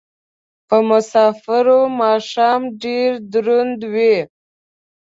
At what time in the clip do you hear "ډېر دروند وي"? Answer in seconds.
2.83-4.15